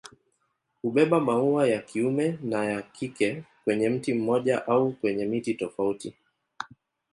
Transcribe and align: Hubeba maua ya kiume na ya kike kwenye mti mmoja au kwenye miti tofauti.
Hubeba 0.81 1.19
maua 1.19 1.67
ya 1.67 1.81
kiume 1.81 2.37
na 2.43 2.65
ya 2.65 2.81
kike 2.81 3.43
kwenye 3.63 3.89
mti 3.89 4.13
mmoja 4.13 4.67
au 4.67 4.91
kwenye 4.93 5.25
miti 5.25 5.53
tofauti. 5.53 6.15